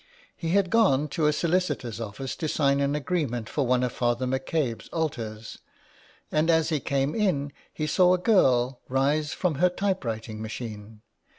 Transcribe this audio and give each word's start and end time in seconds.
He 0.35 0.49
had 0.49 0.71
gone 0.71 1.09
to 1.09 1.27
a 1.27 1.31
solicitor's 1.31 2.01
office 2.01 2.35
to 2.37 2.47
sign 2.47 2.79
an 2.79 2.95
agreement 2.95 3.47
for 3.47 3.67
one 3.67 3.83
of 3.83 3.91
Father 3.91 4.25
McCabe's 4.25 4.87
altars, 4.87 5.59
and 6.31 6.49
as 6.49 6.69
he 6.69 6.79
came 6.79 7.13
in 7.13 7.51
he 7.71 7.85
saw 7.85 8.15
a 8.15 8.17
girl 8.17 8.79
rise 8.89 9.31
from 9.31 9.59
her 9.61 9.69
typewriting 9.69 10.41
machine. 10.41 11.03